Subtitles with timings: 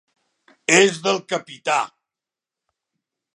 [0.77, 1.77] És del capità.